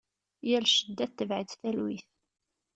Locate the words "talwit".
1.61-2.05